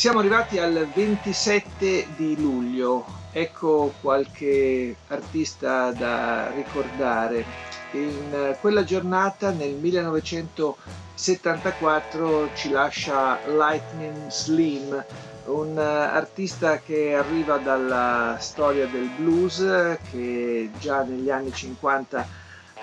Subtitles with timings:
[0.00, 7.44] Siamo arrivati al 27 di luglio, ecco qualche artista da ricordare.
[7.90, 15.04] In quella giornata nel 1974 ci lascia Lightning Slim,
[15.48, 22.26] un artista che arriva dalla storia del blues che già negli anni 50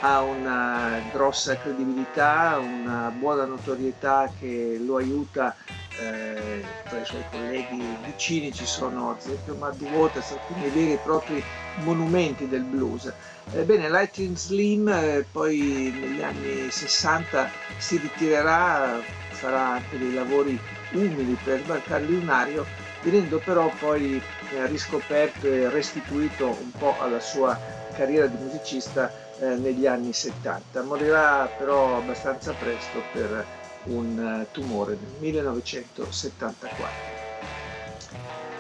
[0.02, 5.56] ha una grossa credibilità, una buona notorietà che lo aiuta
[6.00, 10.98] eh, tra i suoi colleghi vicini ci sono ad esempio Muddy Waters, alcuni veri e
[10.98, 11.44] propri
[11.76, 13.12] monumenti del blues.
[13.54, 20.60] Ebbene, Lightning Slim eh, poi negli anni 60 si ritirerà, farà anche dei lavori
[20.92, 22.66] umili per varcare lunario,
[23.02, 24.22] venendo però poi
[24.52, 27.58] eh, riscoperto e restituito un po' alla sua
[27.94, 30.82] carriera di musicista negli anni 70.
[30.82, 33.46] Morirà però abbastanza presto per
[33.88, 37.16] un eh, tumore nel 1974.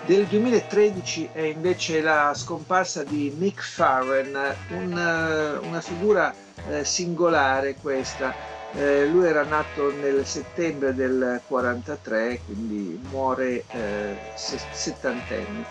[0.05, 4.37] Del 2013 è invece la scomparsa di Nick Farren,
[4.69, 6.33] un, eh, una figura
[6.69, 8.55] eh, singolare questa.
[8.77, 15.65] Lui era nato nel settembre del 43, quindi muore eh, settantenne.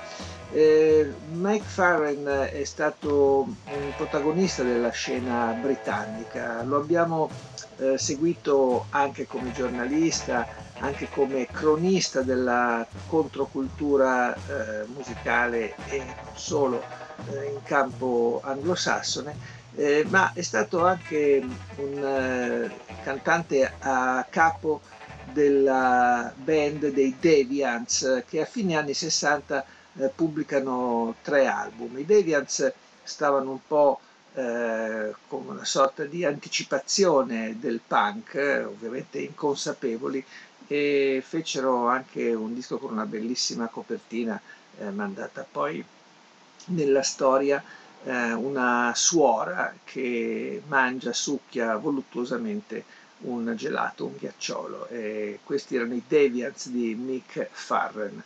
[1.31, 7.31] Mike Farren è stato un protagonista della scena britannica, lo abbiamo
[7.79, 10.47] eh, seguito anche come giornalista,
[10.79, 16.83] anche come cronista della controcultura eh, musicale e non solo
[17.31, 19.35] eh, in campo anglosassone,
[19.75, 21.45] eh, ma è stato anche
[21.77, 22.71] un eh,
[23.03, 24.81] cantante a capo
[25.33, 29.65] della band dei Deviants che a fine anni 60
[29.99, 31.99] eh, pubblicano tre album.
[31.99, 34.01] I Deviants stavano un po'
[34.37, 40.23] eh, come una sorta di anticipazione del punk, eh, ovviamente inconsapevoli,
[40.67, 44.41] e fecero anche un disco con una bellissima copertina
[44.79, 45.83] eh, mandata poi
[46.67, 47.63] nella storia
[48.05, 52.85] eh, una suora che mangia, succhia voluttuosamente
[53.21, 54.89] un gelato, un ghiacciolo.
[54.89, 58.23] E questi erano i Deviants di Mick Farren.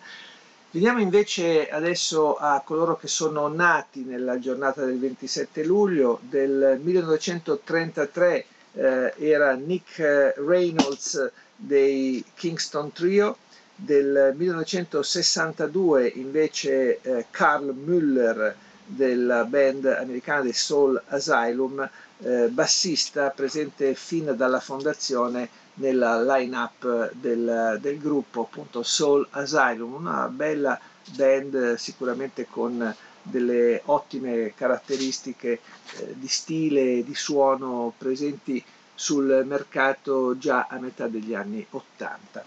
[0.72, 8.44] Veniamo invece adesso a coloro che sono nati nella giornata del 27 luglio del 1933
[8.74, 9.98] eh, era Nick
[10.36, 13.38] Reynolds dei Kingston Trio,
[13.74, 18.54] del 1962 invece eh, Carl Müller
[18.86, 21.88] della band americana dei Soul Asylum,
[22.22, 25.48] eh, bassista presente fin dalla fondazione
[25.80, 30.78] nella line-up del, del, gruppo appunto Soul Asylum, una bella
[31.16, 35.60] band sicuramente con delle ottime caratteristiche
[35.96, 38.62] eh, di stile e di suono presenti
[39.00, 42.44] sul mercato già a metà degli anni 80.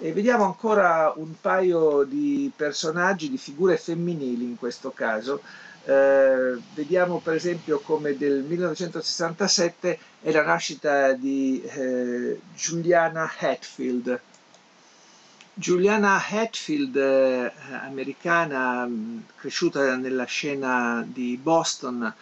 [0.00, 5.40] E vediamo ancora un paio di personaggi, di figure femminili in questo caso,
[5.86, 14.20] eh, vediamo per esempio come del 1967 è la nascita di eh, Juliana Hatfield.
[15.54, 18.86] Juliana Hatfield, eh, americana,
[19.36, 22.14] cresciuta nella scena di Boston,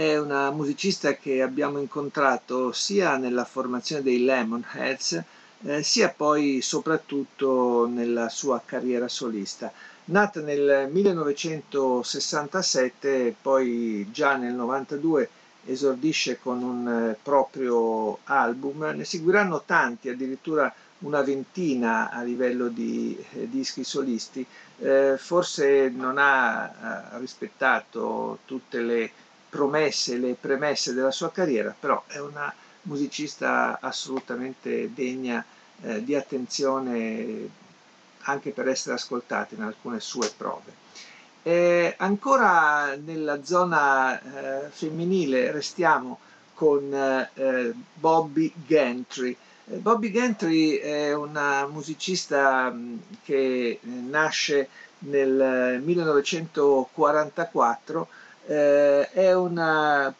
[0.00, 5.22] è una musicista che abbiamo incontrato sia nella formazione dei Lemonheads,
[5.64, 9.70] eh, sia poi soprattutto nella sua carriera solista.
[10.06, 15.28] Nata nel 1967, poi già nel 92
[15.66, 23.22] esordisce con un eh, proprio album, ne seguiranno tanti, addirittura una ventina a livello di
[23.32, 24.46] eh, dischi solisti,
[24.78, 29.10] eh, forse non ha rispettato tutte le
[29.50, 32.52] promesse, le premesse della sua carriera, però è una
[32.82, 35.44] musicista assolutamente degna
[35.82, 37.48] eh, di attenzione
[38.22, 40.72] anche per essere ascoltata in alcune sue prove.
[41.42, 46.18] Eh, ancora nella zona eh, femminile restiamo
[46.54, 49.34] con eh, Bobby Gentry.
[49.66, 54.68] Eh, Bobby Gentry è una musicista mh, che eh, nasce
[55.00, 58.08] nel 1944,
[58.50, 60.12] eh, è una,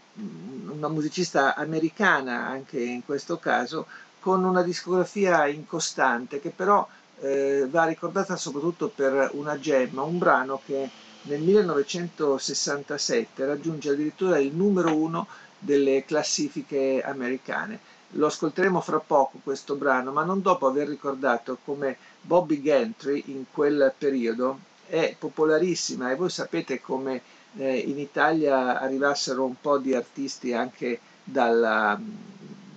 [0.69, 3.87] una musicista americana anche in questo caso,
[4.21, 6.87] con una discografia incostante che però
[7.21, 10.89] eh, va ricordata soprattutto per una gemma, un brano che
[11.23, 15.27] nel 1967 raggiunge addirittura il numero uno
[15.59, 17.81] delle classifiche americane.
[18.15, 23.47] Lo ascolteremo fra poco questo brano, ma non dopo aver ricordato come Bobby Gentry in
[23.51, 27.23] quel periodo è popolarissima e voi sapete come
[27.59, 31.99] eh, in Italia arrivassero un po' di artisti anche dalla,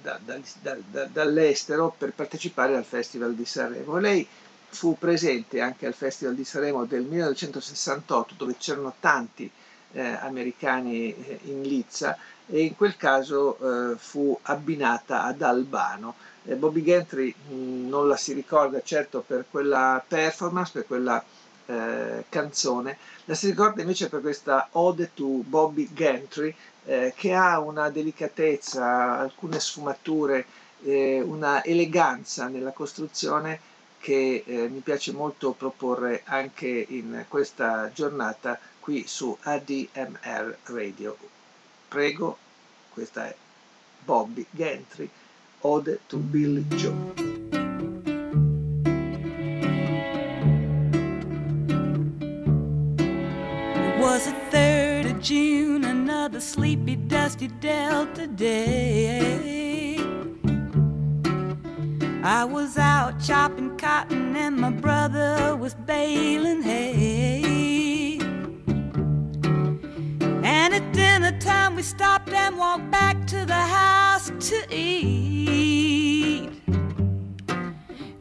[0.02, 0.40] da, da,
[0.92, 3.98] da, dall'estero per partecipare al Festival di Sanremo.
[3.98, 4.28] Lei
[4.70, 9.50] fu presente anche al Festival di Sanremo del 1968 dove c'erano tanti
[9.94, 12.18] eh, americani eh, in lizza
[12.48, 13.58] e in quel caso
[13.92, 16.16] eh, fu abbinata ad Albano.
[16.46, 21.24] Eh, Bobby Gentry mh, mm, non la si ricorda certo per quella performance, per quella
[21.66, 26.54] eh, canzone, la si ricorda invece per questa Ode to Bobby Gentry
[26.86, 30.46] eh, che ha una delicatezza, alcune sfumature,
[30.84, 38.60] eh, una eleganza nella costruzione che eh, mi piace molto proporre anche in questa giornata
[38.82, 41.18] qui su ADMR Radio.
[41.88, 42.38] Prego,
[42.90, 43.36] questa è
[44.04, 45.10] Bobby Gentry,
[45.62, 47.63] Ode to Billy Joe.
[55.24, 59.98] June, another sleepy, dusty Delta day.
[62.22, 68.20] I was out chopping cotton and my brother was baling hay.
[70.44, 76.50] And at dinner time we stopped and walked back to the house to eat.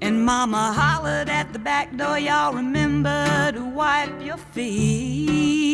[0.00, 5.71] And mama hollered at the back door, y'all remember to wipe your feet.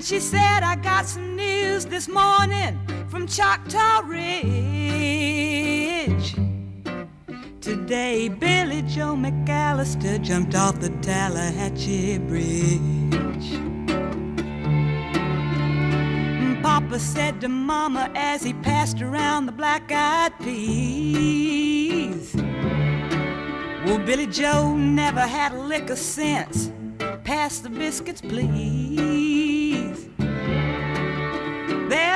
[0.00, 2.80] And she said, I got some news this morning
[3.10, 4.32] from Choctaw Ridge.
[7.60, 12.80] Today, Billy Joe McAllister jumped off the Tallahatchie Bridge.
[16.62, 22.34] Papa said to Mama as he passed around the black eyed peas.
[23.84, 26.72] Well, Billy Joe never had a lick of sense.
[27.22, 29.49] Pass the biscuits, please.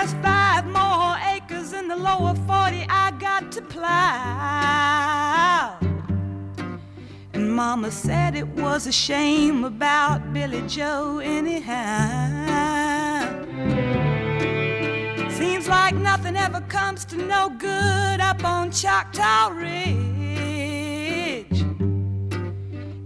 [0.04, 3.88] There's five more acres in the lower 40 I got to plow.
[7.32, 11.80] And Mama said it was a shame about Billy Joe, anyhow.
[15.30, 19.74] Seems like nothing ever comes to no good up on Choctaw Ridge.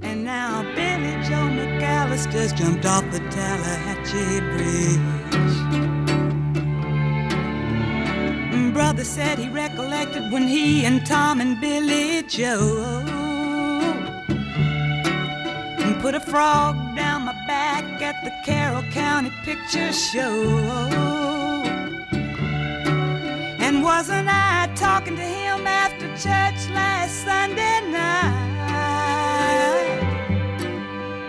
[0.02, 5.27] And now Billy Joe McAllister's jumped off the Tallahatchie Bridge
[9.04, 13.18] said he recollected when he and Tom and Billy Joe
[16.00, 20.88] put a frog down my back at the Carroll County Picture Show.
[23.60, 28.48] And wasn't I talking to him after church last Sunday night?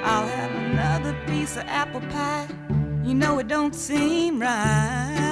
[0.04, 2.48] I'll have another piece of apple pie.
[3.04, 5.29] You know it don't seem right.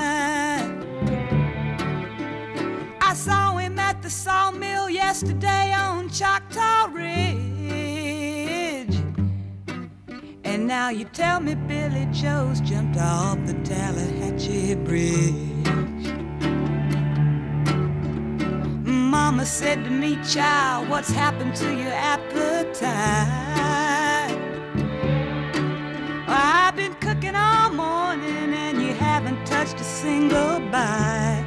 [4.08, 7.28] The sawmill yesterday on Choctaw Ridge.
[10.46, 15.68] And now you tell me Billy Joe's jumped off the Tallahatchie Bridge.
[18.86, 22.88] Mama said to me, child, what's happened to your appetite?
[26.26, 31.47] Well, I've been cooking all morning and you haven't touched a single bite.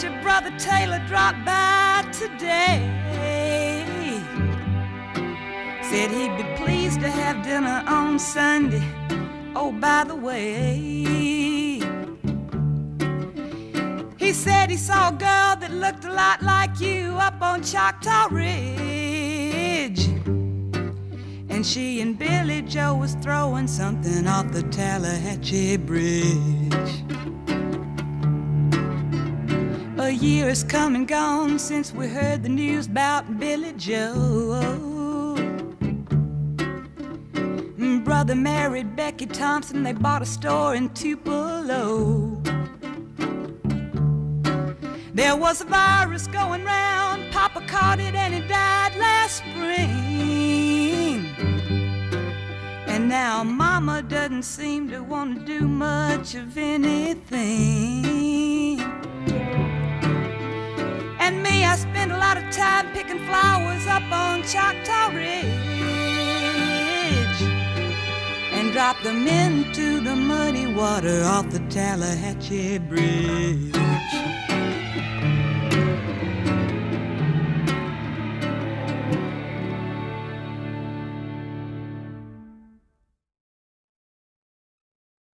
[0.00, 2.86] Preacher, Brother Taylor, dropped by today.
[5.82, 8.82] Said he'd be pleased to have dinner on Sunday.
[9.54, 10.76] Oh, by the way,
[14.18, 18.28] he said he saw a girl that looked a lot like you up on Choctaw
[18.30, 20.06] Ridge.
[21.48, 27.09] And she and Billy Joe was throwing something off the Tallahatchie Bridge.
[30.20, 35.34] Year has come and gone since we heard the news about Billy Joe.
[38.04, 42.42] Brother married Becky Thompson, they bought a store in Tupelo.
[45.14, 51.24] There was a virus going round, Papa caught it and he died last spring.
[52.86, 58.10] And Now, Mama doesn't seem to want to do much of anything.
[61.70, 65.46] I spend a lot of time picking flowers up on Choctaw Ridge
[68.50, 73.79] and drop them into the muddy water off the Tallahatchie Bridge.